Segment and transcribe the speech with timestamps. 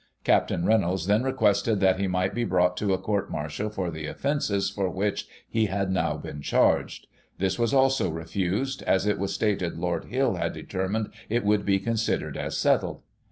[0.23, 0.49] "Capt.
[0.49, 4.67] Reynolds then requested that he might be brought to a court martial for the offences
[4.67, 7.05] for which he had now been charged
[7.37, 11.77] This was also refused, as it was stated Lord Hill had determined it should be
[11.77, 13.03] considered as settled.